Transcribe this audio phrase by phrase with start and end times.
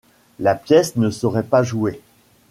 [0.39, 2.01] La pièce ne serait pas jouée.